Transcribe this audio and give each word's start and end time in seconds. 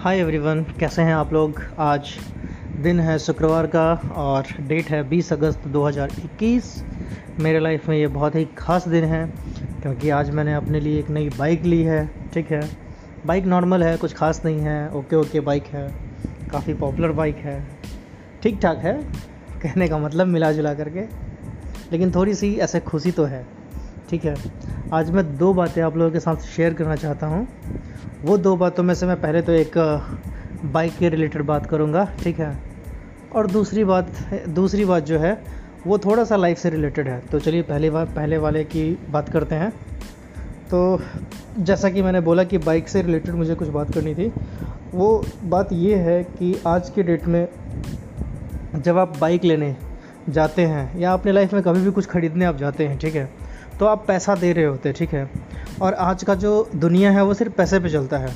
Hi 0.00 0.18
everyone 0.18 0.62
कैसे 0.80 1.02
हैं 1.02 1.14
आप 1.14 1.32
लोग? 1.32 1.60
आज 1.78 2.10
दिन 2.82 3.00
है 3.00 3.18
शुक्रवार 3.18 3.66
का 3.66 3.82
और 4.16 4.46
डेट 4.60 4.88
है 4.88 5.02
20 5.10 5.32
अगस्त 5.32 5.66
2021 5.68 6.70
मेरे 7.40 7.58
लाइफ 7.60 7.88
में 7.88 7.96
ये 7.96 8.06
बहुत 8.06 8.34
ही 8.34 8.44
ख़ास 8.58 8.88
दिन 8.88 9.04
है 9.04 9.26
क्योंकि 9.82 10.10
आज 10.10 10.30
मैंने 10.30 10.54
अपने 10.54 10.80
लिए 10.80 10.98
एक 10.98 11.10
नई 11.10 11.28
बाइक 11.28 11.64
ली 11.64 11.82
है, 11.82 12.06
ठीक 12.34 12.50
है? 12.52 12.62
बाइक 13.26 13.44
नॉर्मल 13.44 13.82
है, 13.82 13.96
कुछ 13.96 14.14
ख़ास 14.14 14.42
नहीं 14.44 14.60
है 14.60 14.90
ओके 14.90 15.16
ओके 15.16 15.40
बाइक 15.40 15.64
है, 15.64 15.86
काफ़ी 16.52 16.74
पॉपुलर 16.74 17.12
बाइक 17.12 17.36
है। 17.36 17.62
ठीक 18.42 18.60
ठाक 18.62 18.78
है, 18.78 18.94
कहने 19.62 19.88
का 19.88 19.98
मतलब 19.98 20.26
मिला 20.26 20.52
जुला 20.52 20.74
करके। 20.74 21.00
लेकिन 21.92 22.14
थोड़ी 22.14 22.34
सी 22.34 22.54
ऐसे 22.54 22.80
खुशी 22.80 23.10
तो 23.10 23.24
है। 23.24 23.46
ठीक 24.10 24.24
है? 24.24 24.34
आज 24.92 25.10
मैं 25.10 25.24
दो 25.38 25.52
बातें 25.54 25.80
आप 25.82 25.96
लोगों 25.96 26.10
के 26.10 26.20
साथ 26.20 26.36
शेयर 26.46 26.74
करना 26.74 26.94
चाहता 26.96 27.26
हूँ। 27.26 27.46
वो 28.22 28.36
दो 28.38 28.54
बातों 28.56 28.82
में 28.82 28.94
से 28.94 29.06
मैं 29.06 29.20
पहले 29.20 29.42
तो 29.42 29.52
एक 29.52 29.76
बाइक 30.72 30.96
के 30.98 31.08
रिलेटेड 31.08 31.42
बात 31.42 31.66
करूँगा, 31.66 32.04
ठीक 32.22 32.40
है? 32.40 32.56
और 33.32 33.46
दूसरी 33.46 33.84
बात 33.84 34.10
दूसरी 34.48 34.84
बात 34.84 35.04
जो 35.04 35.18
है, 35.18 35.32
वो 35.86 35.98
थोड़ा 35.98 36.24
सा 36.24 36.36
लाइफ 36.36 36.58
से 36.58 36.70
रिलेटेड 36.70 37.08
है। 37.08 37.18
तो 37.22 37.38
चलिए 37.40 37.62
पहले 37.62 37.90
बार 37.90 38.06
पहले 38.06 38.38
वाले 38.38 38.64
की 38.64 38.90
बात 39.10 39.28
करते 39.28 39.54
हैं। 39.54 39.70
तो 40.70 41.00
जैसा 41.58 41.90
कि 41.90 42.02
मैंने 42.02 42.20
बोला 42.20 42.44
कि 42.44 42.58
बाइक 42.58 42.88
से 42.88 43.02
रिलेटेड 43.02 43.34
मुझे 43.34 43.54
कुछ 43.54 43.68
बात 43.68 43.92
करनी 43.94 44.14
थी, 44.14 44.32
वो 44.94 45.24
बात 45.44 45.72
ये 45.72 45.96
है 45.98 46.22
कि 46.24 46.54
आज 46.66 46.90
के 46.90 47.02
डेट 47.02 47.26
में 47.26 47.46
जब 48.76 48.98
आप 48.98 49.16
बाइक 49.20 49.44
लेने 49.44 49.74
जाते 50.28 50.62
हैं 50.62 50.98
या 50.98 51.12
अपने 51.12 51.32
लाइफ 51.32 51.52
में 51.54 51.62
कभी 51.62 51.80
भी 51.80 51.90
कुछ 51.90 52.06
ख़रीदने 52.06 52.44
आप 52.44 52.56
जाते 52.56 52.86
हैं, 52.86 52.98
ठीक 52.98 53.14
है? 53.14 53.28
तो 53.80 53.86
आप 53.86 54.04
पैसा 54.08 54.34
दे 54.34 54.52
रहे 54.52 54.64
होते, 54.64 54.92
ठीक 54.92 55.12
है? 55.14 55.30
और 55.82 55.94
आज 55.94 56.22
का 56.24 56.34
जो 56.34 56.68
दुनिया 56.76 57.10
है, 57.10 57.24
वो 57.24 57.34
सिर्फ़ 57.34 57.52
पैसे 57.52 57.78
पे 57.80 57.88
चलता 57.88 58.18
है। 58.18 58.34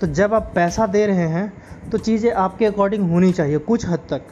तो 0.00 0.06
जब 0.06 0.34
आप 0.34 0.50
पैसा 0.54 0.86
दे 0.86 1.06
रहे 1.06 1.26
हैं 1.28 1.52
तो 1.90 1.98
चीज़ें 1.98 2.32
आपके 2.32 2.66
अकॉर्डिंग 2.66 3.10
होनी 3.10 3.32
चाहिए, 3.32 3.58
कुछ 3.58 3.86
हद 3.86 3.98
तक। 4.10 4.22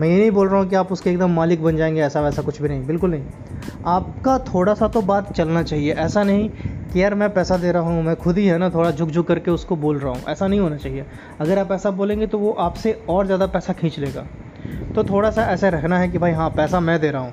मैं 0.00 0.08
ये 0.08 0.18
नहीं 0.18 0.30
बोल 0.30 0.48
रहा 0.48 0.60
हूँ 0.60 0.68
कि 0.68 0.76
आप 0.76 0.92
उसके 0.92 1.10
एकदम 1.10 1.30
मालिक 1.30 1.62
बन 1.62 1.76
जाएँगे, 1.76 2.00
ऐसा 2.00 2.20
वैसा 2.20 2.42
कुछ 2.42 2.62
भी 2.62 2.68
नहीं, 2.68 2.86
बिल्कुल 2.86 3.10
नहीं। 3.10 3.22
आपका 3.86 4.38
थोड़ा 4.38 4.74
सा 4.74 4.88
तो 4.88 5.02
बात 5.02 5.32
चलना 5.32 5.62
चाहिए, 5.62 5.92
ऐसा 5.92 6.22
नहीं 6.22 6.48
कि 6.92 7.02
यार 7.02 7.14
मैं 7.14 7.30
पैसा 7.34 7.56
दे 7.56 7.72
रहा 7.72 7.82
हूँ, 7.82 8.02
मैं 8.02 8.16
खुद 8.16 8.38
ही 8.38 8.46
है 8.46 8.58
ना, 8.58 8.70
थोड़ा 8.70 8.90
झुक 8.90 9.08
झुक 9.08 9.26
करके 9.28 9.50
उसको 9.50 9.76
बोल 9.76 9.98
रहा 9.98 10.12
हूँ, 10.12 10.22
ऐसा 10.28 10.46
नहीं 10.46 10.60
होना 10.60 10.76
चाहिए। 10.76 11.06
अगर 11.40 11.58
आप 11.58 11.72
ऐसा 11.72 11.90
बोलेंगे 11.90 12.26
तो 12.26 12.38
वो 12.38 12.52
आपसे 12.52 12.92
और 13.08 13.26
ज़्यादा 13.26 13.46
पैसा 13.46 13.72
खींच 13.72 13.98
लेगा। 13.98 14.26
तो 14.94 15.04
थोड़ा 15.04 15.30
सा 15.30 15.42
ऐसा 15.42 15.68
रहना 15.68 15.98
है 15.98 16.08
कि 16.08 16.18
भाई 16.18 16.32
हाँ 16.32 16.50
पैसा 16.50 16.80
मैं 16.80 17.00
दे 17.00 17.10
रहा 17.10 17.22
हूँ। 17.22 17.32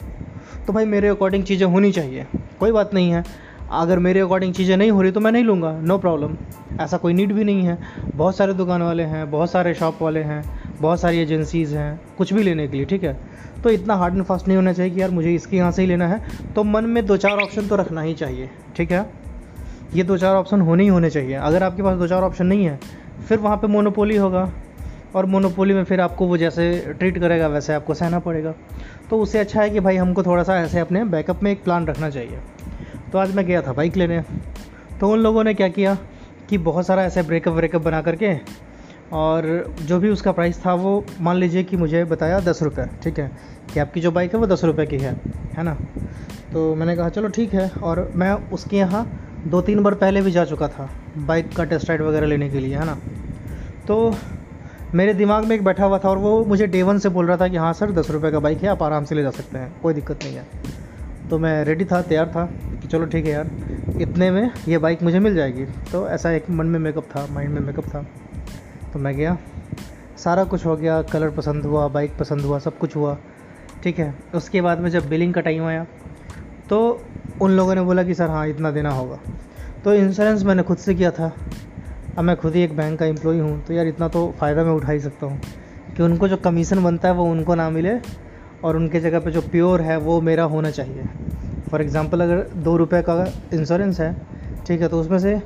तो 0.68 0.74
भाई 0.74 0.86
मेरे 0.86 1.08
अकॉर्डिंग 1.08 1.44
चीज़ें 1.44 1.68
होनी 1.68 1.92
चाहिए। 1.92 2.26
कोई 2.60 2.72
बात 2.72 2.94
नहीं 2.94 3.12
है। 3.12 3.24
अगर 3.72 4.00
मेरे 4.00 4.20
अकॉर्डिंग 4.20 4.54
चीज़ें 4.54 4.76
नहीं 4.78 4.92
हो 4.92 5.02
रही 5.02 5.12
तो 5.12 5.20
मैं 5.20 5.32
नहीं 5.32 5.44
लूँगा। 5.44 5.72
नो 5.80 5.98
प्रॉब्लम 5.98 6.36
ऐसा 6.82 6.98
कोई 6.98 7.14
नीड 7.14 7.34
भी 7.34 7.44
नहीं 7.44 7.64
है। 7.64 7.78
बहुत 8.16 8.36
सारे 8.36 8.54
दुकान 8.54 8.82
वाले 8.82 9.04
हैं, 9.04 9.30
बहुत 9.32 9.52
सारे 9.52 9.74
शॉप 9.74 10.02
वाले 10.02 10.20
हैं, 10.20 10.44
बहुत 10.82 11.00
सारी 11.00 11.18
एजेंसीज़ 11.18 11.76
हैं, 11.76 12.00
कुछ 12.18 12.34
भी 12.34 12.44
लेने 12.44 12.68
के 12.68 12.78
लिए, 12.78 12.86
ठीक 12.86 13.04
है? 13.04 13.18
तो 13.64 13.70
इतना 13.70 13.96
हार्ड 13.96 14.16
एंड 14.16 14.24
फास्ट 14.24 14.48
नहीं 14.48 14.58
होना 14.58 14.74
चाहिए 14.74 14.96
कि 14.96 15.02
यार 15.02 15.10
मुझे 15.10 15.34
इसके 15.36 15.58
यहाँ 15.58 15.72
से 15.72 15.82
ही 15.82 15.88
लेना 15.88 16.08
है। 16.08 16.22
तो 16.56 16.64
मन 16.64 16.86
में 16.86 17.06
दो 17.06 17.18
चार 17.18 17.38
ऑप्शन 17.38 17.68
तो 17.68 17.76
रखना 17.76 18.02
ही 18.02 18.14
चाहिए, 18.14 18.50
ठीक 18.76 18.92
है? 18.92 19.06
ये 19.94 20.04
दो 20.04 20.18
चार 20.18 20.36
ऑप्शन 20.36 20.62
होने 20.62 20.84
ही 20.84 20.90
होने 20.90 21.10
चाहिए। 21.10 21.36
अगर 21.36 21.64
आपके 21.64 21.84
पास 21.84 21.98
दो 21.98 22.08
चार 22.08 22.22
ऑप्शन 22.22 22.46
नहीं 22.46 22.66
है, 22.66 22.80
फिर 23.28 23.38
वहाँ 23.38 23.58
पे 23.58 23.68
मोनोपोली 23.68 24.16
होगा। 24.16 24.52
और 25.16 25.26
मोनोपोली 25.26 25.74
में 25.74 25.84
फिर 25.84 26.02
आपको 26.02 26.28
वो 26.28 26.38
जैसे 26.38 26.96
ट्रीट 27.00 27.18
करेगा, 27.20 27.48
वैसे 27.48 27.74
आपको 27.74 27.94
सहना 27.94 28.20
पड़ेगा। 28.20 28.54
तो 29.10 29.20
उससे 29.20 29.40
अच्छा 29.40 29.62
है 29.62 29.70
कि 29.70 29.80
भाई 29.80 29.96
हमको 29.96 30.24
थोड़ा 30.24 30.44
सा 30.44 30.60
ऐसे 30.60 30.80
अपने 30.80 31.04
बैकअप 31.04 31.44
में 31.44 31.52
एक 31.52 31.64
प्लान 31.64 31.88
रखना 31.88 32.10
चाहिए। 32.10 32.40
तो 33.12 33.18
आज 33.18 33.36
मैं 33.36 33.46
गया 33.46 33.62
था 33.62 33.74
बाइक 33.74 33.98
लेने। 33.98 34.22
तो 35.00 35.10
उन 35.10 35.20
लोगों 35.20 35.44
ने 35.44 35.54
क्या 35.54 35.68
किया 35.68 35.98
कि 36.50 36.58
बहुत 36.58 36.86
सारा 36.86 37.04
ऐसे 37.04 37.22
ब्रेकअप 37.22 37.54
व्रेकअप 37.54 37.82
बना 37.82 38.02
करके 38.02 38.34
और 39.14 39.76
जो 39.82 40.00
भी 40.00 40.10
उसका 40.10 40.32
प्राइस 40.32 40.66
था 40.66 40.74
वो 40.74 41.06
मान 41.22 41.36
लीजिए 41.36 41.64
कि 41.64 41.78
मुझे 41.78 42.04
बताया 42.06 42.40
दस 42.40 42.64
रुपये 42.64 42.86
ठीक 43.04 43.20
है? 43.20 43.32
कि 43.74 43.80
आपकी 43.80 44.02
जो 44.02 44.12
बाइक 44.12 44.34
है 44.34 44.40
वो 44.40 44.48
दस 44.48 44.64
रुपये 44.64 44.86
की 44.86 44.98
है 44.98 45.16
है 45.54 45.64
ना? 45.64 45.78
तो 46.54 46.76
मैंने 46.76 46.96
कहा, 46.96 47.10
चलो 47.10 47.28
ठीक 47.28 47.54
है। 47.54 47.70
और 47.84 48.12
मैं 48.16 48.32
उसके 48.32 48.78
यहाँ 48.78 49.06
दो 49.48 49.62
तीन 49.62 49.84
बार 49.84 49.94
पहले 49.94 50.22
भी 50.22 50.32
जा 50.32 50.46
चुका 50.46 50.68
था 50.68 50.90
बाइक 51.18 51.56
का 51.56 51.64
टेस्ट 51.64 51.90
राइड 51.90 52.02
वगैरह 52.02 52.28
लेने 52.28 52.50
के 52.50 52.60
लिए, 52.60 52.76
है 52.76 52.86
ना? 52.86 52.98
तो 53.88 54.16
मेरे 54.96 55.14
दिमाग 55.14 55.46
में 55.46 55.56
एक 55.56 55.64
बैठा 55.64 55.86
हुआ 55.86 55.98
था 56.00 56.10
और 56.10 56.18
वो 56.18 56.44
मुझे 56.46 56.68
डे 56.68 56.82
वन 56.84 57.00
से 57.00 57.10
बोल 57.10 57.26
रहा 57.28 57.38
था 57.38 57.48
कि 57.48 57.58
हाँ 57.58 57.72
सर, 57.74 57.92
दस 57.92 58.10
रुपये 58.12 58.32
का 58.32 58.40
बाइक 58.40 58.62
है, 58.64 58.70
आप 58.70 58.84
आराम 58.84 59.04
से 59.06 59.16
ले 59.16 59.22
जा 59.24 59.30
सकते 59.32 59.58
हैं, 59.58 59.72
कोई 59.82 59.94
दिक्कत 59.94 60.24
नहीं 60.24 60.36
है। 60.36 60.46
तो 61.30 61.38
मैं 61.40 61.64
रेडी 61.66 61.86
था, 61.86 62.02
तैयार 62.02 62.28
था 62.28 62.46
कि 62.74 62.88
चलो 62.88 63.06
ठीक 63.06 63.26
है 63.26 63.32
यार, 63.32 63.50
इतने 64.02 64.30
में 64.32 64.52
ये 64.68 64.78
बाइक 64.78 65.04
मुझे 65.04 65.20
मिल 65.20 65.36
जाएगी। 65.36 65.66
तो 65.92 66.08
ऐसा 66.10 66.32
एक 66.32 66.50
मन 66.50 66.66
में 66.66 66.80
मेकअप 66.80 67.04
था 67.06 67.26
माइंड 67.32 67.54
में 67.54 67.62
मेकअप 67.62 67.86
था। 67.86 68.06
तो 68.94 69.00
मैं 69.00 69.16
गया, 69.16 69.38
सारा 70.18 70.44
कुछ 70.44 70.66
हो 70.66 70.76
गया 70.76 71.02
कलर 71.04 71.30
पसंद 71.32 71.66
हुआ 71.66 71.88
बाइक 71.88 72.18
पसंद 72.20 72.42
हुआ, 72.42 72.60
सब 72.60 72.78
कुछ 72.78 72.96
हुआ, 72.96 73.18
ठीक 73.84 74.00
है। 74.00 74.14
उसके 74.36 74.62
बाद 74.62 74.80
में 74.80 74.90
जब 74.90 75.10
बिलिंग 75.10 75.34
का 75.34 75.42
टाइम 75.42 75.64
आया 75.64 75.86
तो 76.70 76.80
उन 77.42 77.52
लोगों 77.52 77.76
ने 77.76 77.82
बोला 77.82 78.04
कि 78.04 78.14
सर 78.14 78.30
हाँ 78.30 78.48
इतना 78.48 78.72
देना 78.72 78.90
होगा। 78.92 79.20
तो 79.84 79.94
इंश्योरेंस 79.94 80.44
मैंने 80.44 80.64
खुद 80.64 80.78
से 80.78 80.96
किया 80.96 81.12
था। 81.12 81.32
अब 82.18 82.24
मैं 82.24 82.36
खुद 82.36 82.56
ही 82.56 82.62
एक 82.62 82.76
बैंक 82.78 83.00
का 83.00 83.06
एम्प्लॉई 83.06 83.40
हूँ 83.40 83.64
तो 83.66 83.74
यार 83.74 83.88
इतना 83.88 84.08
तो 84.08 84.34
फ़ायदा 84.40 84.64
मैं 84.64 84.72
उठा 84.72 84.92
ही 84.92 85.00
सकता 85.00 85.26
हूँ 85.26 85.40
कि 85.98 86.04
उनको 86.04 86.28
जो 86.28 86.38
कमीशन 86.38 86.84
बनता 86.84 87.08
है, 87.08 87.14
वो 87.14 87.26
उनको 87.26 87.56
ना 87.56 87.70
मिले 87.70 87.94
और 88.64 88.76
उनके 88.76 89.00
जगह 89.00 89.20
पे 89.20 89.32
जो 89.32 89.42
प्योर 89.42 89.82
है, 89.82 89.98
वो 89.98 90.22
मेरा 90.22 90.44
होना 90.44 90.72
चाहिए। 90.72 91.04
फॉर 91.72 91.82
एग्ज़ाम्पल 91.82 92.22
अगर 92.22 92.44
दो 92.56 92.76
रुपये 92.78 93.02
का 93.02 93.26
इंश्योरेंस 93.54 94.00
है, 94.00 94.16
ठीक 94.68 94.82
है 94.82 94.88
तो 94.88 95.00
उसमें 95.00 95.20
से 95.20 95.42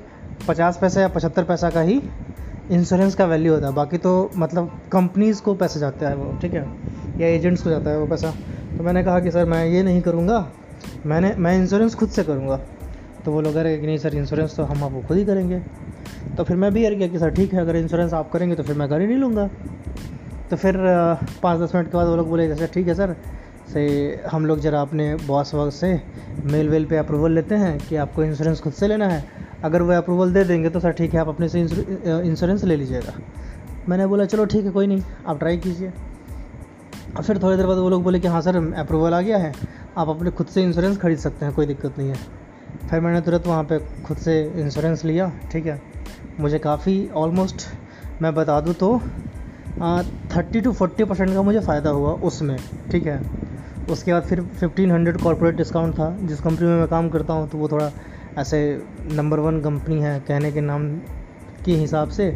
पचास 0.48 0.78
पैसा 0.82 1.02
या 1.02 1.08
पचहत्तर 1.08 1.44
पैसा 1.44 1.70
का 1.70 1.82
ही 1.82 2.02
इंश्योरेंस 2.72 3.16
का 3.16 3.26
वैल्यू 3.26 3.54
होता 3.54 3.68
है। 3.68 3.74
बाकी 3.74 3.98
तो 3.98 4.32
मतलब 4.38 4.72
कंपनीज़ 4.92 5.42
को 5.42 5.54
पैसा 5.54 5.80
जाता 5.80 6.10
है 6.10 6.16
वो, 6.16 6.38
ठीक 6.42 6.54
है, 6.54 6.66
या 7.20 7.28
एजेंट्स 7.28 7.64
को 7.64 7.70
जाता 7.70 7.90
है 7.90 8.00
वो 8.00 8.08
पैसा। 8.08 8.32
तो 8.78 8.84
मैंने 8.84 9.04
कहा 9.04 9.20
कि, 9.20 9.32
सर, 9.32 9.46
मैं 9.46 9.66
ये 9.66 9.84
नहीं 9.84 10.02
करूँगा, 10.02 10.48
मैंने, 11.06 11.34
मैं 11.38 11.58
इंश्योरेंस 11.58 11.96
खुद 11.96 12.10
से 12.10 12.24
करूँगा। 12.24 12.60
तो 13.26 13.32
वो 13.32 13.42
लोग 13.42 13.54
कि, 13.54 13.86
नहीं, 13.88 13.98
सर 13.98 14.16
इंश्योरेंस 14.16 14.56
तो 14.56 14.64
हम 14.64 14.84
आपको 14.84 15.02
खुद 15.02 15.18
ही 15.18 15.26
करेंगे। 15.26 15.62
तो 16.38 16.44
फिर 16.44 16.58
मैं 16.58 16.72
भी 16.74 16.84
यार 16.86 16.96
किया 16.96 17.08
कि, 17.08 17.20
सर, 17.20 17.30
ठीक 17.30 17.54
है, 17.54 17.60
अगर 17.60 17.76
इंश्योरेंस 17.76 18.14
आप 18.14 18.32
करेंगे 18.32 18.56
तो 18.56 18.64
फिर 18.64 18.76
मैं 18.76 18.90
गाड़ी 18.92 19.08
नहीं 19.08 19.18
लूँगा। 19.18 19.48
तो 20.50 20.56
फिर 20.56 20.78
पाँच 21.44 21.60
दस 21.60 21.76
मिनट 21.76 21.88
के 21.88 21.98
बाद 21.98 22.08
वो 22.08 22.16
लोग 22.16 22.30
बोले, 22.30 22.48
जैसे, 22.48 22.68
ठीक 22.68 22.88
है, 22.88 22.94
सर, 22.94 23.16
से 23.74 23.84
हम 24.32 24.46
लोग 24.46 24.60
ज़रा 24.60 24.82
अपने 24.82 25.14
बॉस 25.16 25.54
वॉस 25.54 25.76
से 25.76 26.02
मेल 26.46 26.70
वेल 26.70 26.86
पे 26.86 26.98
अप्रूवल 26.98 27.32
लेते 27.32 27.56
हैं 27.56 27.78
कि 27.80 27.96
आपको 27.96 28.24
इंश्योरेंस 28.24 28.62
खुद 28.62 28.74
से 28.74 28.88
लेना 28.88 29.08
है। 29.08 29.24
अगर 29.64 29.82
वह 29.82 29.98
अप्रूवल 29.98 30.34
दे 30.34 30.44
देंगे 30.44 30.70
तो 30.70 30.80
सर, 30.80 30.92
ठीक 30.92 31.14
है, 31.14 31.20
आप 31.20 31.28
अपने 31.28 31.50
से 31.50 31.62
इंश्योरेंस 31.62 32.64
ले 32.64 32.76
लीजिएगा। 32.76 33.14
मैंने 33.90 34.08
बोला, 34.08 34.26
चलो, 34.26 34.46
ठीक 34.46 34.66
है, 34.66 34.72
कोई 34.72 34.88
नहीं, 34.88 35.02
आप 35.28 35.40
ट्राई 35.40 35.58
कीजिए। 35.58 35.92
और 37.18 37.24
फिर 37.24 37.42
थोड़ी 37.44 37.58
देर 37.58 37.66
बाद 37.66 37.78
वो 37.78 37.90
लोग 37.90 38.04
बोले 38.04 38.20
कि 38.20 38.28
हाँ 38.28 38.42
सर 38.42 38.56
अप्रूवल 38.74 39.14
आ 39.14 39.22
गया 39.22 39.38
है, 39.38 39.54
आप 39.98 40.10
अपने 40.10 40.32
खुद 40.32 40.48
से 40.48 40.64
इंश्योरेंस 40.64 40.98
खरीद 40.98 41.18
सकते 41.18 41.46
हैं, 41.46 41.54
कोई 41.56 41.66
दिक्कत 41.66 41.98
नहीं 41.98 42.10
है। 42.10 42.18
फिर 42.90 43.00
मैंने 43.00 43.22
तुरंत 43.22 43.48
वहाँ 43.48 43.64
पे 43.64 43.80
खुद 44.04 44.18
से 44.18 44.42
इंश्योरेंस 44.56 45.06
लिया, 45.06 45.32
ठीक 45.52 45.66
है। 45.66 45.82
मुझे 46.40 46.60
काफ़ी 46.60 47.10
ऑलमोस्ट 47.16 47.68
मैं 48.22 48.34
बता 48.36 48.60
दूँ 48.62 48.74
तो 48.76 48.98
थर्टी 50.36 50.62
टू 50.62 50.72
फोर्टी 50.74 51.04
परसेंट 51.04 51.34
का 51.34 51.42
मुझे 51.42 51.60
फ़ायदा 51.60 51.90
हुआ 51.90 52.12
उसमें, 52.24 52.58
ठीक 52.92 53.06
है? 53.08 53.20
उसके 53.92 54.14
बाद 54.14 54.24
फिर 54.24 54.42
फिफ्टीन 54.60 54.92
हंड्रेड 54.92 55.18
कॉरपोरेट 55.22 55.56
डिस्काउंट 55.56 55.94
था, 55.96 56.16
जिस 56.22 56.40
कंपनी 56.42 56.68
में 56.68 56.78
मैं 56.80 56.88
काम 56.88 57.10
करता 57.10 57.34
हूँ 57.34 57.48
तो 57.50 57.58
वो 57.58 57.68
थोड़ा 57.68 57.92
ऐसे 58.38 58.60
नंबर 59.12 59.40
वन 59.40 59.60
कंपनी 59.62 60.00
है, 60.02 60.20
कहने 60.20 60.52
के 60.52 60.62
नाम 60.62 60.90
के 61.66 61.76
हिसाब 61.76 62.10
से 62.10 62.30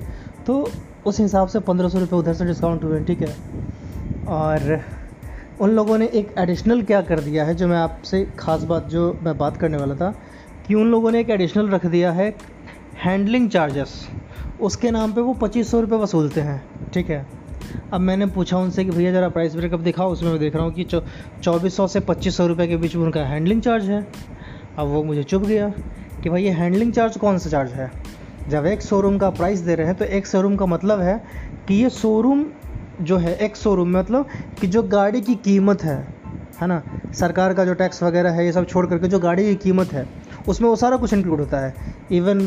तो 0.47 0.67
उस 1.05 1.19
हिसाब 1.19 1.47
से 1.47 1.59
पंद्रह 1.61 1.89
सौ 1.89 1.99
रुपये 1.99 2.19
उधर 2.19 2.33
से 2.33 2.45
डिस्काउंट 2.45 2.83
हुए, 2.83 3.03
ठीक 3.03 3.21
है? 3.21 3.35
और 4.29 4.79
उन 5.61 5.69
लोगों 5.69 5.97
ने 5.97 6.07
एक 6.13 6.33
एडिशनल 6.37 6.81
क्या 6.83 7.01
कर 7.01 7.19
दिया 7.19 7.45
है, 7.45 7.55
जो 7.55 7.67
मैं 7.67 7.77
आपसे 7.77 8.23
ख़ास 8.39 8.63
बात, 8.63 8.87
जो 8.87 9.19
मैं 9.23 9.37
बात 9.37 9.57
करने 9.57 9.77
वाला 9.77 9.95
था, 9.95 10.13
कि 10.67 10.75
उन 10.75 10.91
लोगों 10.91 11.11
ने 11.11 11.19
एक 11.19 11.29
एडिशनल 11.29 11.69
रख 11.69 11.85
दिया 11.85 12.11
है 12.11 12.29
हैंडलिंग 12.97 13.49
चार्जेस, 13.49 13.91
उसके 14.61 14.91
नाम 14.91 15.11
पे 15.13 15.21
वो 15.21 15.33
पच्चीस 15.33 15.71
सौ 15.71 15.79
रुपये 15.81 15.97
वसूलते 15.99 16.41
हैं, 16.41 16.61
ठीक 16.93 17.09
है? 17.09 17.25
अब 17.93 18.01
मैंने 18.01 18.25
पूछा 18.25 18.57
उनसे 18.57 18.85
कि 18.85 18.91
भैया 18.91 19.11
ज़रा 19.11 19.29
प्राइस 19.29 19.55
ब्रेकअप 19.55 19.79
दिखाओ, 19.79 20.11
उसमें 20.11 20.29
मैं 20.29 20.39
देख 20.39 20.55
रहा 20.55 20.63
हूँ 20.63 20.73
कि 20.73 20.83
चौबीस 20.83 21.75
सौ 21.77 21.87
से 21.87 21.99
पच्चीस 21.99 22.37
सौ 22.37 22.47
रुपये 22.47 22.67
के 22.67 22.77
बीच 22.77 22.95
में 22.95 23.03
उनका 23.03 23.25
हैंडलिंग 23.25 23.61
चार्ज 23.61 23.89
है। 23.89 24.01
अब 24.77 24.87
वो 24.87 25.03
मुझे 25.03 25.23
चुप 25.23 25.43
गया 25.43 25.69
कि 26.23 26.29
भाई 26.29 26.43
ये 26.43 26.51
हैंडलिंग 26.51 26.93
चार्ज 26.93 27.17
कौन 27.17 27.37
सा 27.37 27.49
चार्ज 27.49 27.71
है? 27.71 27.91
जब 28.49 28.65
एक 28.65 28.81
शोरूम 28.81 29.17
का 29.17 29.29
प्राइस 29.29 29.59
दे 29.59 29.75
रहे 29.75 29.87
हैं 29.87 29.95
तो 29.95 30.05
एक 30.05 30.27
शोरूम 30.27 30.55
का 30.55 30.65
मतलब 30.65 31.01
है 31.01 31.21
कि 31.67 31.75
ये 31.75 31.89
शोरूम 31.91 32.45
जो 33.01 33.17
है, 33.17 33.35
एक 33.35 33.55
शोरूम 33.55 33.97
मतलब 33.97 34.27
कि 34.61 34.67
जो 34.67 34.83
गाड़ी 34.83 35.21
की 35.21 35.35
कीमत 35.37 35.83
है 35.83 35.97
है 36.61 36.67
ना? 36.67 36.81
सरकार 37.13 37.53
का 37.53 37.65
जो 37.65 37.73
टैक्स 37.73 38.03
वगैरह 38.03 38.31
है, 38.31 38.45
ये 38.45 38.51
सब 38.51 38.65
छोड़ 38.67 38.85
करके 38.85 39.07
जो 39.07 39.19
गाड़ी 39.19 39.43
की 39.45 39.55
कीमत 39.63 39.93
है 39.93 40.07
उसमें 40.47 40.69
वो 40.69 40.75
सारा 40.75 40.97
कुछ 40.97 41.13
इंक्लूड 41.13 41.39
होता 41.39 41.57
है। 41.59 41.73
इवन 42.11 42.39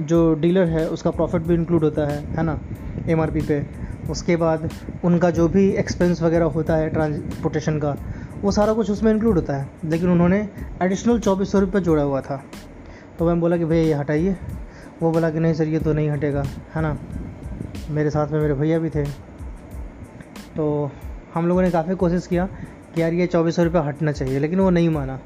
जो 0.00 0.34
डीलर 0.34 0.64
है, 0.64 0.88
उसका 0.88 1.10
प्रॉफिट 1.10 1.42
भी 1.42 1.54
इंक्लूड 1.54 1.84
होता 1.84 2.02
है 2.02 2.26
है 2.26 2.42
ना 2.42 2.60
एमआरपी 3.08 3.40
पे। 3.40 3.66
उसके 4.10 4.36
बाद 4.36 4.70
उनका 5.04 5.30
जो 5.30 5.48
भी 5.48 5.70
एक्सपेंस 5.70 6.22
वगैरह 6.22 6.44
होता 6.44 6.76
है 6.76 6.88
ट्रांसपोर्टेशन 6.88 7.78
का, 7.78 7.96
वो 8.42 8.50
सारा 8.50 8.72
कुछ 8.72 8.90
उसमें 8.90 9.12
इंक्लूड 9.12 9.34
होता 9.34 9.56
है। 9.56 9.68
लेकिन 9.84 10.10
उन्होंने 10.10 10.48
एडिशनल 10.82 11.18
चौबीस 11.18 11.52
सौ 11.52 11.60
रुपये 11.60 11.80
जोड़ा 11.80 12.02
हुआ 12.02 12.20
था। 12.20 12.44
तो 13.18 13.26
मैं 13.26 13.40
बोला 13.40 13.56
कि, 13.56 13.64
भैया, 13.64 13.82
ये 13.82 13.92
हटाइए। 13.92 14.36
वो 15.02 15.12
बोला 15.12 15.30
कि, 15.30 15.40
नहीं 15.40 15.54
सर, 15.54 15.64
ये 15.64 15.78
तो 15.78 15.92
नहीं 15.92 16.10
हटेगा। 16.10 16.42
है 16.74 16.82
ना? 16.82 16.98
मेरे 17.90 18.10
साथ 18.10 18.28
में 18.28 18.40
मेरे 18.40 18.54
भैया 18.54 18.78
भी 18.78 18.90
थे। 18.90 19.04
तो 20.56 20.90
हम 21.34 21.48
लोगों 21.48 21.62
ने 21.62 21.70
काफ़ी 21.70 21.94
कोशिश 21.94 22.26
किया 22.26 22.48
कि 22.94 23.02
यार, 23.02 23.12
ये 23.12 23.26
चौबीस 23.26 23.56
सौ 23.56 23.64
रुपये 23.64 23.82
हटना 23.82 24.12
चाहिए, 24.12 24.38
लेकिन 24.38 24.60
वो 24.60 24.70
नहीं 24.70 24.88
माना। 24.88 25.20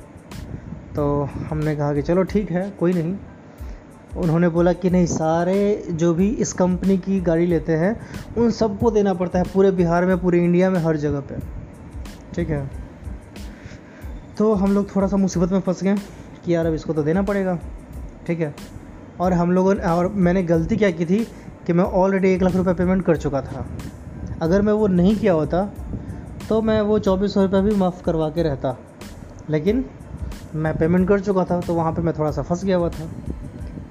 तो 0.97 1.29
हमने 1.51 1.77
कहा 1.77 1.95
कि 1.95 2.03
चलो 2.03 2.23
ठीक 2.23 2.51
है, 2.51 2.71
कोई 2.71 2.93
नहीं। 2.93 3.17
उन्होंने 4.17 4.49
बोला 4.49 4.73
कि 4.73 4.91
नहीं, 4.91 5.07
सारे 5.07 5.87
जो 5.91 6.15
भी 6.15 6.29
इस 6.29 6.53
कंपनी 6.53 6.99
की 6.99 7.21
गाड़ी 7.21 7.47
लेते 7.47 7.73
हैं, 7.73 8.01
उन 8.39 8.51
सबको 8.51 8.91
देना 8.91 9.15
पड़ता 9.15 9.39
है 9.39 9.45
पूरे 9.55 9.71
बिहार 9.71 10.07
में, 10.07 10.19
पूरे 10.19 10.45
इंडिया 10.45 10.71
में, 10.71 10.81
हर 10.81 10.97
जगह 10.97 11.21
पे। 11.21 11.35
ठीक 12.35 12.49
है? 12.49 12.71
तो 14.39 14.55
हम 14.55 14.73
लोग 14.73 14.97
थोड़ा 14.97 15.07
सा 15.07 15.17
मुसीबत 15.17 15.53
में 15.53 15.61
फंस 15.61 15.83
गए 15.85 15.97
कि 16.45 16.55
यार 16.55 16.67
अब 16.67 16.75
इसको 16.75 16.93
तो 16.93 17.03
देना 17.03 17.23
पड़ेगा। 17.23 17.59
ठीक 18.27 18.41
है? 18.41 18.55
और 19.21 19.33
हम 19.33 19.53
लोगों 19.53 19.75
ने, 19.75 19.81
और 19.81 20.09
मैंने 20.09 20.43
गलती 20.43 20.77
क्या 20.77 20.91
की 20.91 21.07
थी 21.07 21.25
कि 21.67 21.73
मैं 21.73 21.85
ऑलरेडी 21.85 22.33
एक 22.33 22.43
लाख 22.43 22.57
रुपये 22.57 22.75
पेमेंट 22.75 23.05
कर 23.05 23.17
चुका 23.17 23.43
था। 23.43 23.67
अगर 24.43 24.63
मैं 24.63 24.73
वो 24.73 24.87
नहीं 24.87 25.17
किया 25.17 25.33
होता 25.33 25.65
तो 26.49 26.63
मैं 26.63 26.81
वो 26.81 26.99
चौबीस 26.99 27.35
सौ 27.35 27.43
रुपये 27.43 27.61
भी 27.63 27.75
माफ़ 27.75 28.03
करवा 28.03 28.29
के 28.29 28.43
रहता। 28.43 28.77
लेकिन 29.51 29.85
मैं 30.55 30.77
पेमेंट 30.79 31.09
कर 31.09 31.21
चुका 31.21 31.45
था 31.45 31.61
तो 31.61 31.75
वहाँ 31.75 31.93
पे 31.93 32.03
मैं 32.03 32.13
थोड़ा 32.19 32.31
सा 32.31 32.43
फंस 32.43 32.65
गया 32.65 32.77
हुआ 32.77 32.89
था। 32.89 33.07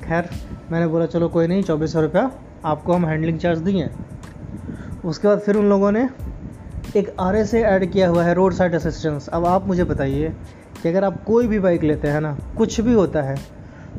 खैर 0.03 0.29
मैंने 0.71 0.87
बोला 0.87 1.05
चलो 1.05 1.27
कोई 1.29 1.47
नहीं 1.47 1.63
चौबीस 1.63 1.93
सौ 1.93 2.01
रुपया 2.01 2.31
आपको 2.65 2.93
हम 2.93 3.05
हैंडलिंग 3.05 3.39
चार्ज 3.39 3.59
दिए 3.59 3.89
उसके 5.05 5.27
बाद 5.27 5.39
फिर 5.39 5.55
उन 5.55 5.69
लोगों 5.69 5.91
ने 5.91 6.09
एक 6.95 7.13
आर 7.19 7.35
एस 7.35 7.53
ऐड 7.53 7.91
किया 7.91 8.07
हुआ 8.09 8.23
है 8.23 8.33
रोड 8.33 8.53
साइड 8.53 8.75
असिस्टेंस 8.75 9.27
अब 9.27 9.45
आप 9.45 9.67
मुझे 9.67 9.83
बताइए 9.83 10.29
कि 10.83 10.89
अगर 10.89 11.03
आप 11.03 11.23
कोई 11.23 11.47
भी 11.47 11.59
बाइक 11.59 11.83
लेते 11.83 12.07
हैं 12.07 12.21
ना 12.21 12.37
कुछ 12.57 12.79
भी 12.81 12.93
होता 12.93 13.21
है 13.21 13.35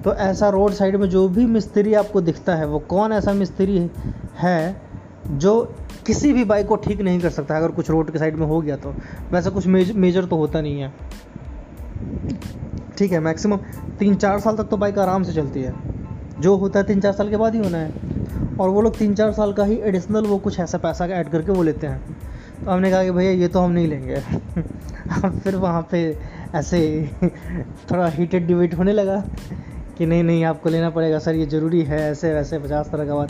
तो 0.04 0.14
ऐसा 0.14 0.48
रोड 0.48 0.72
साइड 0.72 0.96
में 0.96 1.08
जो 1.08 1.28
भी 1.28 1.46
मिस्त्री 1.46 1.94
आपको 1.94 2.20
दिखता 2.20 2.54
है 2.54 2.66
वो 2.66 2.78
कौन 2.78 3.12
ऐसा 3.12 3.32
मिस्त्री 3.32 3.90
है 4.38 4.82
जो 5.28 5.62
किसी 6.06 6.32
भी 6.32 6.44
बाइक 6.44 6.66
को 6.66 6.76
ठीक 6.76 7.00
नहीं 7.00 7.20
कर 7.20 7.30
सकता? 7.30 7.56
अगर 7.56 7.68
कुछ 7.68 7.90
रोड 7.90 8.10
के 8.10 8.18
साइड 8.18 8.36
में 8.36 8.46
हो 8.46 8.60
गया 8.60 8.76
तो। 8.76 8.94
वैसा 9.32 9.50
कुछ 9.50 9.66
मेज, 9.66 9.92
मेजर 9.92 10.24
तो 10.24 10.36
होता 10.36 10.60
नहीं 10.60 10.80
है। 10.80 10.92
ठीक 12.98 13.12
है 13.12 13.20
मैक्सिमम 13.20 13.56
तीन 13.98 14.14
चार 14.14 14.40
साल 14.40 14.56
तक 14.56 14.64
तो 14.64 14.76
बाइक 14.76 14.98
आराम 14.98 15.22
से 15.22 15.32
चलती 15.32 15.62
है। 15.62 15.74
जो 16.40 16.56
होता 16.56 16.78
है 16.78 16.84
तीन 16.84 17.00
चार 17.00 17.12
साल 17.12 17.30
के 17.30 17.36
बाद 17.36 17.54
ही 17.54 17.60
होना 17.60 17.78
है। 17.78 17.92
और 18.60 18.68
वो 18.68 18.82
लोग 18.82 18.98
तीन 18.98 19.14
चार 19.14 19.32
साल 19.32 19.52
का 19.52 19.64
ही 19.64 19.76
एडिशनल 19.76 20.26
वो 20.26 20.38
कुछ 20.38 20.60
ऐसा 20.60 20.78
पैसा 20.78 21.06
ऐड 21.06 21.28
करके 21.28 21.52
वो 21.52 21.62
लेते 21.62 21.86
हैं। 21.86 22.16
तो 22.64 22.70
हमने 22.70 22.90
कहा 22.90 23.04
कि 23.04 23.10
भैया, 23.10 23.30
ये 23.30 23.48
तो 23.48 23.60
हम 23.60 23.70
नहीं 23.70 23.88
लेंगे। 23.88 24.16
फिर 25.38 25.56
वहाँ 25.56 25.88
पे 25.90 26.18
ऐसे 26.54 27.10
थोड़ा 27.90 28.06
हीटेड 28.06 28.46
डिबेट 28.46 28.74
होने 28.74 28.92
लगा 28.92 29.24
कि 29.98 30.06
नहीं 30.06 30.22
नहीं, 30.22 30.44
आपको 30.44 30.68
लेना 30.68 30.90
पड़ेगा 30.90 31.18
सर, 31.18 31.34
ये 31.34 31.46
ज़रूरी 31.46 31.82
है, 31.82 32.10
ऐसे, 32.10 32.34
वैसे, 32.34 32.58
पचास 32.58 32.90
तरह 32.90 33.06
का 33.06 33.14
बात। 33.14 33.28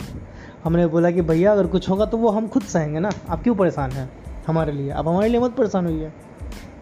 हमने 0.63 0.87
बोला 0.87 1.11
कि 1.11 1.21
भैया, 1.21 1.51
अगर 1.51 1.67
कुछ 1.67 1.89
होगा 1.89 2.05
तो 2.05 2.17
वो 2.17 2.29
हम 2.29 2.47
खुद 2.47 2.63
सहेंगे 2.63 2.99
ना। 2.99 3.09
आप 3.29 3.43
क्यों 3.43 3.55
परेशान 3.55 3.91
हैं? 3.91 4.09
हमारे 4.47 4.71
लिए। 4.71 4.89
अब 4.89 5.07
हमारे 5.07 5.29
लिए 5.29 5.39
मत 5.39 5.51
परेशान 5.51 5.85
हुई 5.85 5.99
है। 5.99 6.30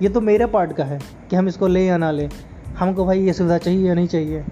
ये 0.01 0.09
तो 0.09 0.21
मेरे 0.21 0.45
पार्ट 0.45 0.73
का 0.73 0.83
है 0.83 0.99
कि 1.29 1.35
हम 1.35 1.47
इसको 1.47 1.67
लें 1.67 1.85
या 1.85 1.97
ना 1.97 2.11
लें। 2.11 2.29
हमको 2.77 3.05
भाई 3.05 3.21
ये 3.21 3.33
सुविधा 3.33 3.57
चाहिए 3.57 3.87
या 3.87 3.93
नहीं 3.93 4.07
चाहिए। 4.07 4.43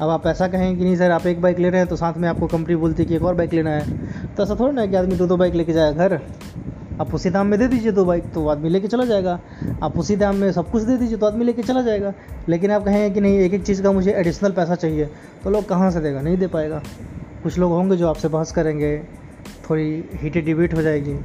अब 0.00 0.08
आप 0.10 0.26
ऐसा 0.26 0.46
कहें 0.48 0.76
कि 0.78 0.84
नहीं, 0.84 0.96
सर, 0.96 1.10
आप 1.10 1.26
एक 1.26 1.40
बाइक 1.42 1.58
ले 1.58 1.70
रहे 1.70 1.80
हैं 1.80 1.88
तो 1.88 1.96
साथ 1.96 2.18
में 2.18 2.28
आपको 2.28 2.46
कंपनी 2.46 2.76
बोलती 2.76 3.02
है 3.02 3.08
कि 3.08 3.16
एक 3.16 3.22
और 3.22 3.34
बाइक 3.34 3.52
लेना 3.52 3.70
है। 3.70 4.34
तो 4.34 4.42
ऐसा 4.42 4.56
थोड़ा 4.60 4.72
ना 4.72 4.86
कि 4.86 4.96
आदमी 4.96 5.16
दो 5.16 5.26
दो 5.26 5.36
बाइक 5.36 5.54
लेके 5.54 5.72
जाएगा 5.72 6.08
घर। 6.08 6.20
आप 7.00 7.14
उसी 7.14 7.30
दाम 7.30 7.46
में 7.46 7.58
दे 7.58 7.68
दीजिए 7.68 7.92
दो 7.92 8.04
बाइक 8.04 8.32
तो 8.34 8.46
आदमी 8.48 8.68
लेके 8.68 8.88
चला 8.88 9.04
जाएगा। 9.04 9.38
आप 9.82 9.98
उसी 9.98 10.16
दाम 10.16 10.36
में 10.36 10.50
सब 10.52 10.70
कुछ 10.70 10.82
दे 10.82 10.96
दीजिए 10.96 11.18
तो 11.18 11.26
आदमी 11.26 11.44
लेके 11.44 11.62
चला 11.62 11.82
जाएगा। 11.82 12.12
लेकिन 12.48 12.70
आप 12.70 12.84
कहें 12.84 13.12
कि 13.14 13.20
नहीं 13.20 13.38
एक 13.38 13.54
एक 13.54 13.62
चीज़ 13.62 13.82
का 13.82 13.92
मुझे 13.92 14.12
एडिशनल 14.12 14.52
पैसा 14.52 14.74
चाहिए 14.74 15.10
तो 15.44 15.50
लोग 15.50 15.68
कहाँ 15.68 15.90
से 15.90 16.00
देगा? 16.00 16.22
नहीं 16.22 16.36
दे 16.36 16.46
पाएगा। 16.46 16.82
कुछ 17.42 17.58
लोग 17.58 17.72
होंगे 17.72 17.96
जो 17.96 18.08
आपसे 18.08 18.28
बहस 18.28 18.52
करेंगे, 18.52 18.98
थोड़ी 19.70 20.04
हीटेड 20.14 20.44
डिबेट 20.44 20.74
हो 20.74 20.82
जाएगी। 20.82 21.18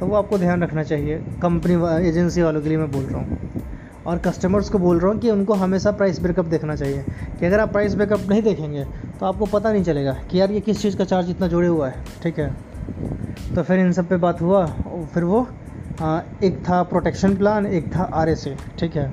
तो 0.00 0.06
वो 0.06 0.16
आपको 0.16 0.38
ध्यान 0.38 0.62
रखना 0.62 0.82
चाहिए। 0.82 1.18
कंपनी 1.42 1.74
एजेंसी 2.08 2.42
वालों 2.42 2.60
के 2.62 2.68
लिए 2.68 2.78
मैं 2.78 2.90
बोल 2.92 3.04
रहा 3.04 3.20
हूँ। 3.20 3.38
और 4.06 4.18
कस्टमर्स 4.18 4.68
को 4.70 4.78
बोल 4.78 4.98
रहा 4.98 5.10
हूँ 5.12 5.18
कि 5.20 5.30
उनको 5.30 5.54
हमेशा 5.54 5.90
प्राइस 5.92 6.20
ब्रेकअप 6.20 6.46
देखना 6.46 6.76
चाहिए। 6.76 7.04
कि 7.40 7.46
अगर 7.46 7.60
आप 7.60 7.72
प्राइस 7.72 7.94
ब्रेकअप 7.94 8.28
नहीं 8.30 8.42
देखेंगे 8.42 8.84
तो 9.20 9.26
आपको 9.26 9.46
पता 9.46 9.72
नहीं 9.72 9.82
चलेगा 9.84 10.12
कि 10.30 10.40
यार 10.40 10.50
ये 10.50 10.60
किस 10.60 10.82
चीज़ 10.82 10.96
का 10.96 11.04
चार्ज 11.04 11.30
इतना 11.30 11.46
जुड़े 11.48 11.68
हुआ 11.68 11.88
है 11.88 12.04
ठीक 12.22 12.38
है? 12.38 12.50
तो 13.54 13.62
फिर 13.62 13.78
इन 13.78 13.92
सब 13.92 14.08
पे 14.08 14.16
बात 14.16 14.40
हुआ 14.40 14.64
फिर 15.14 15.24
वो 15.24 15.46
आ, 16.02 16.20
एक 16.44 16.58
था 16.60 16.82
प्रोटेक्शन 16.82 17.36
प्लान 17.36 17.66
एक 17.66 17.94
था 17.96 18.02
आरएसए 18.14 18.56
ठीक 18.78 18.96
है? 18.96 19.12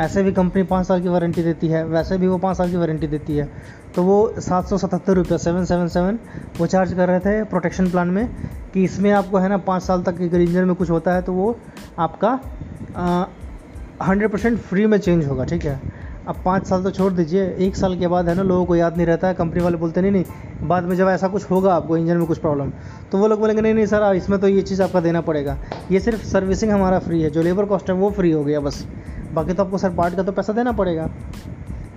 ऐसे 0.00 0.22
भी 0.22 0.32
कंपनी 0.32 0.62
पाँच 0.62 0.86
साल 0.86 1.00
की 1.02 1.08
वारंटी 1.08 1.42
देती 1.42 1.68
है 1.68 1.84
वैसे 1.84 2.18
भी 2.18 2.26
वो 2.26 2.38
पाँच 2.38 2.56
साल 2.56 2.70
की 2.70 2.76
वारंटी 2.76 3.06
देती 3.06 3.36
है। 3.36 3.48
तो 3.94 4.02
वो 4.02 4.16
सात 4.38 4.68
सौ 4.68 4.78
सतहत्तर 4.78 5.14
रुपये 5.14 5.38
सेवन 5.38 5.64
सेवन 5.64 5.88
सेवन 5.88 6.18
वो 6.58 6.66
चार्ज 6.66 6.92
कर 6.94 7.08
रहे 7.08 7.20
थे 7.20 7.42
प्रोटेक्शन 7.44 7.90
प्लान 7.90 8.08
में। 8.08 8.28
कि 8.76 8.82
इसमें 8.84 9.10
आपको 9.12 9.38
है 9.38 9.48
ना 9.48 9.56
पाँच 9.58 9.82
साल 9.82 10.02
तक 10.02 10.20
अगर 10.22 10.40
इंजन 10.40 10.64
में 10.64 10.74
कुछ 10.76 10.90
होता 10.90 11.12
है 11.14 11.22
तो 11.22 11.32
वो 11.32 11.56
आपका 11.98 12.32
हंड्रेड 14.02 14.30
परसेंट 14.30 14.58
फ्री 14.60 14.84
में 14.86 14.98
चेंज 14.98 15.26
होगा, 15.26 15.44
ठीक 15.44 15.64
है? 15.64 15.80
अब 16.28 16.42
पाँच 16.44 16.66
साल 16.66 16.82
तो 16.82 16.90
छोड़ 16.90 17.12
दीजिए, 17.12 17.46
एक 17.58 17.76
साल 17.76 17.98
के 17.98 18.06
बाद 18.06 18.28
है 18.28 18.34
ना 18.34 18.42
लोगों 18.42 18.64
को 18.66 18.76
याद 18.76 18.96
नहीं 18.96 19.06
रहता 19.06 19.28
है 19.28 19.34
कंपनी 19.34 19.62
वाले 19.62 19.76
बोलते, 19.76 20.00
नहीं 20.00 20.12
नहीं, 20.12 20.24
बाद 20.62 20.84
में 20.84 20.94
जब 20.96 21.08
ऐसा 21.08 21.28
कुछ 21.28 21.50
होगा 21.50 21.74
आपको 21.74 21.96
इंजन 21.96 22.16
में 22.16 22.26
कुछ 22.26 22.38
प्रॉब्लम 22.38 22.72
तो 23.12 23.18
वो 23.18 23.28
लोग 23.28 23.40
बोलेंगे, 23.40 23.62
नहीं 23.62 23.74
नहीं, 23.74 23.86
सर 23.86 24.14
इसमें 24.16 24.38
तो 24.40 24.48
ये 24.48 24.62
चीज़ 24.62 24.82
आपका 24.82 25.00
देना 25.00 25.20
पड़ेगा। 25.20 25.56
ये 25.92 26.00
सिर्फ़ 26.00 26.24
सर्विसिंग 26.24 26.72
हमारा 26.72 26.98
फ्री 26.98 27.22
है, 27.22 27.30
जो 27.30 27.42
लेबर 27.42 27.64
कॉस्ट 27.64 27.90
है 27.90 27.96
वो 27.96 28.10
फ्री 28.10 28.30
हो 28.30 28.44
गया, 28.44 28.60
बस। 28.60 28.86
बाकी 29.34 29.52
तो 29.52 29.64
आपको 29.64 29.78
सर 29.78 29.90
पार्ट 29.94 30.16
का 30.16 30.22
तो 30.22 30.32
पैसा 30.32 30.52
देना 30.52 30.72
पड़ेगा। 30.72 31.08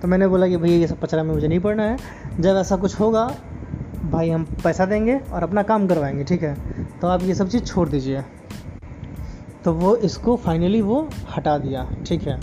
तो 0.02 0.08
मैंने 0.08 0.28
बोला 0.28 0.48
कि, 0.48 0.56
भैया, 0.56 0.76
ये 0.76 0.86
सब 0.86 1.00
पचरा 1.00 1.22
में 1.22 1.34
मुझे 1.34 1.48
नहीं 1.48 1.60
पड़ना 1.60 1.82
है। 1.82 1.96
जब 2.40 2.56
ऐसा 2.56 2.76
कुछ 2.76 2.98
होगा 3.00 3.30
भाई 4.02 4.30
हम 4.30 4.44
पैसा 4.64 4.84
देंगे 4.86 5.18
और 5.32 5.42
अपना 5.42 5.62
काम 5.62 5.86
करवाएँगे, 5.86 6.24
ठीक 6.24 6.42
है? 6.42 6.54
तो 7.00 7.08
आप 7.08 7.22
ये 7.22 7.34
सब 7.34 7.48
चीज़ 7.48 7.64
छोड़ 7.64 7.88
दीजिए। 7.88 8.22
तो 9.64 9.72
वो 9.72 9.94
इसको 9.96 10.36
फाइनली 10.36 10.80
वो 10.82 11.08
हटा 11.36 11.56
दिया, 11.58 11.88
ठीक 12.06 12.22
है? 12.22 12.38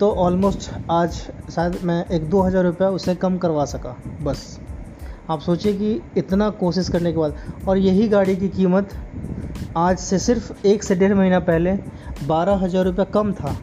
तो 0.00 0.10
ऑलमोस्ट 0.10 0.70
आज 0.90 1.12
शायद 1.50 1.78
मैं 1.84 2.04
एक 2.06 2.28
दो 2.30 2.42
हज़ार 2.42 2.64
रुपया 2.64 2.88
उससे 2.88 3.14
कम 3.14 3.38
करवा 3.38 3.64
सका, 3.64 3.96
बस। 4.22 4.60
आप 5.30 5.40
सोचिए 5.40 5.72
कि 5.72 6.00
इतना 6.16 6.50
कोशिश 6.50 6.88
करने 6.88 7.12
के 7.12 7.18
बाद, 7.18 7.34
और 7.68 7.78
यही 7.78 8.08
गाड़ी 8.08 8.36
की 8.36 8.48
कीमत 8.48 8.94
आज 9.76 9.98
से 9.98 10.18
सिर्फ़ 10.18 10.66
एक 10.66 10.82
से 10.82 10.94
डेढ़ 10.94 11.14
महीना 11.14 11.40
पहले 11.40 11.72
बारह 12.26 12.64
हज़ार 12.64 12.84
रुपया 12.84 13.04
कम 13.04 13.32
था। 13.32 13.56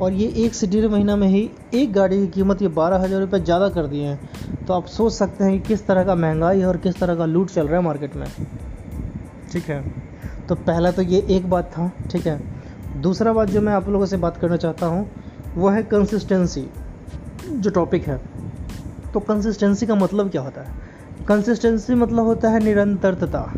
और 0.00 0.12
ये 0.12 0.26
एक 0.36 0.54
से 0.54 0.66
डेढ़ 0.66 0.86
महीना 0.86 1.16
में 1.16 1.28
ही 1.28 1.50
एक 1.74 1.92
गाड़ी 1.92 2.18
की 2.18 2.26
कीमत 2.26 2.62
ये 2.62 2.68
बारह 2.68 2.96
हज़ार 2.96 3.20
रुपये 3.20 3.40
ज़्यादा 3.40 3.68
कर 3.68 3.86
दिए 3.86 4.06
हैं। 4.06 4.64
तो 4.66 4.74
आप 4.74 4.86
सोच 4.86 5.12
सकते 5.12 5.44
हैं 5.44 5.52
कि 5.52 5.68
किस 5.68 5.86
तरह 5.86 6.04
का 6.04 6.14
महँगाई 6.14 6.60
है 6.60 6.66
और 6.66 6.76
किस 6.76 6.98
तरह 7.00 7.14
का 7.14 7.26
लूट 7.26 7.50
चल 7.50 7.66
रहा 7.66 7.76
है 7.76 7.84
मार्केट 7.84 8.16
में। 8.16 8.26
ठीक 9.52 9.64
है? 9.64 9.84
तो 10.48 10.54
पहला 10.54 10.90
तो 10.90 11.02
ये 11.02 11.26
एक 11.30 11.50
बात 11.50 11.70
था, 11.72 11.90
ठीक 12.10 12.26
है? 12.26 12.40
दूसरा 13.00 13.32
बात 13.32 13.48
जो 13.48 13.60
मैं 13.60 13.72
आप 13.72 13.88
लोगों 13.88 14.06
से 14.06 14.16
बात 14.16 14.36
करना 14.36 14.56
चाहता 14.56 14.86
हूँ, 14.86 15.08
वो 15.54 15.68
है 15.68 15.82
कंसिस्टेंसी 15.82 16.68
जो 17.50 17.70
टॉपिक 17.70 18.06
है। 18.08 18.20
तो 19.14 19.20
कंसिस्टेंसी 19.20 19.86
का 19.86 19.94
मतलब 19.94 20.30
क्या 20.30 20.42
होता 20.42 20.60
है? 20.60 20.74
कंसिस्टेंसी 21.28 21.94
मतलब 21.94 22.24
होता 22.24 22.50
है 22.50 22.64
निरंतरता। 22.64 23.52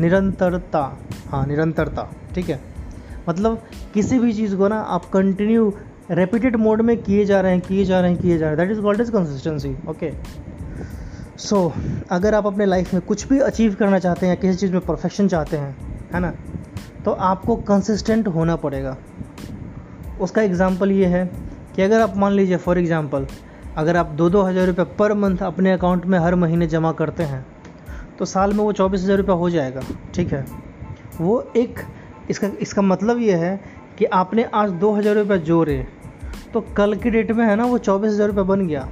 निरंतरता। 0.00 0.98
हाँ 1.28 1.46
निरंतरता, 1.46 2.10
ठीक 2.34 2.48
है? 2.48 2.75
मतलब 3.28 3.62
किसी 3.94 4.18
भी 4.18 4.32
चीज़ 4.32 4.56
को 4.56 4.68
ना 4.68 4.80
आप 4.80 5.04
कंटिन्यू 5.10 5.72
रेपिटेड 6.10 6.56
मोड 6.56 6.80
में 6.80 6.96
किए 6.96 7.24
जा 7.24 7.40
रहे 7.40 7.52
हैं, 7.52 7.60
किए 7.60 7.84
जा 7.84 8.00
रहे 8.00 8.10
हैं, 8.10 8.20
किए 8.20 8.38
जा 8.38 8.44
रहे 8.44 8.50
हैं। 8.50 8.58
That 8.58 8.76
is 8.76 8.82
called 8.82 9.00
is 9.00 9.10
consistency 9.12 9.74
okay 9.88 10.12
so 11.38 11.72
अगर 12.10 12.34
आप 12.34 12.46
अपने 12.46 12.66
लाइफ 12.66 12.92
में 12.94 13.02
कुछ 13.04 13.26
भी 13.28 13.38
अचीव 13.40 13.74
करना 13.74 13.98
चाहते 13.98 14.26
हैं 14.26 14.36
किसी 14.36 14.58
चीज़ 14.58 14.72
में 14.72 14.80
परफेक्शन 14.82 15.28
चाहते 15.28 15.56
हैं, 15.56 15.76
है 16.14 16.20
ना? 16.20 16.32
तो 17.04 17.10
आपको 17.10 17.56
कंसिस्टेंट 17.64 18.28
होना 18.28 18.56
पड़ेगा। 18.56 18.96
उसका 20.20 20.42
एग्ज़ाम्पल 20.42 20.92
ये 20.92 21.06
है 21.06 21.24
कि 21.76 21.82
अगर 21.82 22.00
आप 22.00 22.16
मान 22.16 22.32
लीजिए 22.32 22.56
फॉर 22.58 22.78
एग्ज़ाम्पल 22.78 23.26
अगर 23.76 23.96
आप 23.96 24.06
दो 24.16 24.28
दो 24.30 24.42
हज़ार 24.42 24.66
रुपये 24.66 24.84
पर 24.98 25.14
मंथ 25.14 25.42
अपने 25.42 25.72
अकाउंट 25.72 26.06
में 26.06 26.18
हर 26.18 26.34
महीने 26.34 26.66
जमा 26.68 26.92
करते 26.94 27.22
हैं 27.24 27.44
तो 28.18 28.24
साल 28.24 28.52
में 28.52 28.64
वो 28.64 28.72
चौबीस 28.72 29.02
हज़ार 29.02 29.16
रुपये 29.18 29.34
हो 29.36 29.50
जाएगा, 29.50 29.80
ठीक 30.14 30.32
है? 30.32 30.44
वो 31.20 31.40
एक 31.56 31.80
इसका 32.30 32.50
इसका 32.60 32.82
मतलब 32.82 33.20
ये 33.20 33.34
है 33.36 33.60
कि 33.98 34.04
आपने 34.04 34.44
आज 34.54 34.70
दो 34.72 34.92
हज़ार 34.92 35.14
रुपये 35.14 35.38
जोड़े 35.40 35.86
तो 36.52 36.60
कल 36.76 36.94
की 36.94 37.10
डेट 37.10 37.30
में 37.32 37.44
है 37.46 37.54
ना 37.56 37.64
वो 37.66 37.78
चौबीस 37.80 38.12
हज़ार 38.12 38.28
रुपये 38.28 38.44
बन 38.44 38.66
गया। 38.66 38.88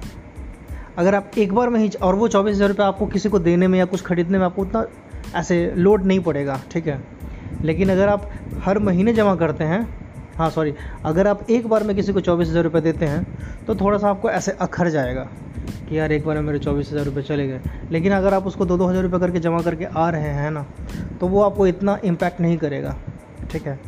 अगर 0.98 1.14
आप 1.14 1.30
एक 1.38 1.52
बार 1.54 1.68
में 1.70 1.78
ही, 1.80 1.88
और 1.92 2.14
वो 2.14 2.28
चौबीस 2.28 2.54
हज़ार 2.54 2.68
रुपये 2.68 2.86
आपको 2.86 3.06
किसी 3.06 3.28
को 3.28 3.38
देने 3.40 3.68
में 3.68 3.78
या 3.78 3.84
कुछ 3.86 4.02
खरीदने 4.02 4.38
में 4.38 4.44
आपको 4.46 4.62
उतना 4.62 4.84
ऐसे 5.36 5.72
लोड 5.76 6.04
नहीं 6.04 6.20
पड़ेगा, 6.20 6.60
ठीक 6.72 6.86
है? 6.86 7.00
लेकिन 7.62 7.90
अगर 7.90 8.08
आप 8.08 8.30
हर 8.64 8.78
महीने 8.80 9.12
जमा 9.12 9.34
करते 9.36 9.64
हैं 9.64 9.86
हाँ 10.36 10.48
सॉरी 10.50 10.74
अगर 11.04 11.26
आप 11.26 11.50
एक 11.50 11.66
बार 11.68 11.82
में 11.82 11.94
किसी 11.96 12.12
को 12.12 12.20
चौबीस 12.20 12.48
हज़ार 12.48 12.64
रुपये 12.64 12.80
देते 12.82 13.06
हैं 13.06 13.64
तो 13.66 13.74
थोड़ा 13.76 13.98
सा 13.98 14.08
आपको 14.08 14.30
ऐसे 14.30 14.52
अखर 14.60 14.88
जाएगा 14.90 15.28
कि 15.88 15.98
यार, 15.98 16.12
एक 16.12 16.24
बार 16.26 16.36
में 16.36 16.42
मेरे 16.42 16.58
चौबीस 16.58 16.90
हज़ार 16.92 17.04
रुपये 17.04 17.22
चले 17.22 17.46
गए। 17.48 17.60
लेकिन 17.90 18.12
अगर 18.12 18.34
आप 18.34 18.46
उसको 18.46 18.64
दो 18.66 18.76
दो 18.76 18.86
हज़ार 18.86 19.02
रुपये 19.02 19.20
करके 19.20 19.40
जमा 19.40 19.60
करके 19.62 19.84
आ 19.86 20.08
रहे 20.10 20.32
हैं 20.34 20.50
ना 20.50 20.64
तो 21.20 21.28
वो 21.28 21.42
आपको 21.42 21.66
इतना 21.66 21.98
इम्पैक्ट 22.04 22.40
नहीं 22.40 22.56
करेगा। 22.58 22.96
ठीक 23.50 23.66
है? 23.66 23.78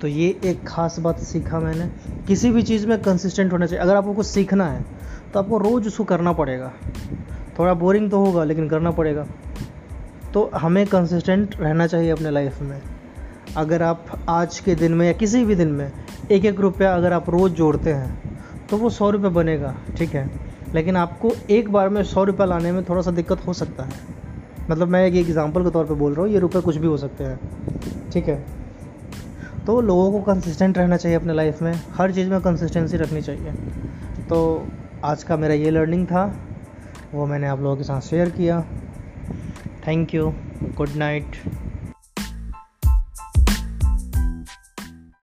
तो 0.00 0.08
ये 0.08 0.28
एक 0.44 0.64
ख़ास 0.68 0.98
बात 0.98 1.18
सीखा 1.20 1.60
मैंने। 1.60 1.88
किसी 2.26 2.50
भी 2.50 2.62
चीज़ 2.62 2.86
में 2.86 3.00
कंसिस्टेंट 3.02 3.52
होना 3.52 3.66
चाहिए। 3.66 3.82
अगर 3.82 3.96
आपको 3.96 4.12
कुछ 4.14 4.26
सीखना 4.26 4.66
है 4.66 4.84
तो 5.32 5.38
आपको 5.38 5.58
रोज़ 5.58 5.86
उसको 5.86 6.04
करना 6.04 6.32
पड़ेगा। 6.32 6.72
थोड़ा 7.58 7.74
बोरिंग 7.74 8.10
तो 8.10 8.18
होगा, 8.18 8.44
लेकिन 8.44 8.68
करना 8.68 8.90
पड़ेगा। 8.90 9.26
तो 10.34 10.50
हमें 10.54 10.86
कंसिस्टेंट 10.86 11.54
रहना 11.60 11.86
चाहिए 11.86 12.10
अपने 12.10 12.30
लाइफ 12.30 12.60
में। 12.62 12.80
अगर 13.56 13.82
आप 13.82 14.06
आज 14.28 14.58
के 14.60 14.74
दिन 14.74 14.94
में 14.94 15.06
या 15.06 15.12
किसी 15.12 15.44
भी 15.44 15.54
दिन 15.54 15.68
में 15.68 15.90
एक 16.30 16.44
एक 16.44 16.60
रुपया 16.60 16.94
अगर 16.94 17.12
आप 17.12 17.30
रोज़ 17.30 17.52
जोड़ते 17.52 17.92
हैं 17.92 18.66
तो 18.66 18.76
वो 18.76 18.90
सौ 18.90 19.10
रुपये 19.10 19.30
बनेगा, 19.30 19.74
ठीक 19.96 20.14
है? 20.14 20.30
लेकिन 20.74 20.96
आपको 20.96 21.32
एक 21.50 21.70
बार 21.72 21.88
में 21.88 22.02
सौ 22.04 22.24
रुपये 22.24 22.46
लाने 22.46 22.72
में 22.72 22.84
थोड़ा 22.84 23.02
सा 23.02 23.10
दिक्कत 23.10 23.46
हो 23.46 23.52
सकता 23.52 23.84
है। 23.84 24.14
मतलब 24.70 24.88
मैं 24.88 25.04
एक 25.06 25.14
एग्ज़ाम्पल 25.16 25.64
के 25.64 25.70
तौर 25.70 25.84
पे 25.84 25.94
बोल 25.94 26.14
रहा 26.14 26.22
हूँ, 26.22 26.32
ये 26.32 26.38
रुपये 26.38 26.62
कुछ 26.62 26.76
भी 26.76 26.86
हो 26.86 26.96
सकते 26.96 27.24
हैं, 27.24 28.10
ठीक 28.10 28.28
है? 28.28 28.44
तो 29.66 29.80
लोगों 29.80 30.10
को 30.12 30.20
कंसिस्टेंट 30.20 30.78
रहना 30.78 30.96
चाहिए 30.96 31.16
अपने 31.16 31.32
लाइफ 31.32 31.62
में। 31.62 31.72
हर 31.94 32.12
चीज़ 32.12 32.30
में 32.30 32.40
कंसिस्टेंसी 32.40 32.96
रखनी 32.96 33.22
चाहिए। 33.22 33.52
तो 34.28 34.66
आज 35.04 35.22
का 35.22 35.36
मेरा 35.36 35.54
ये 35.54 35.70
लर्निंग 35.70 36.06
था, 36.06 36.24
वो 37.14 37.26
मैंने 37.26 37.46
आप 37.46 37.60
लोगों 37.60 37.76
के 37.76 37.82
साथ 37.82 38.00
शेयर 38.00 38.30
किया। 38.30 38.60
Thank 39.86 40.14
you 40.14 40.32
good 40.76 40.88
night 40.96 41.36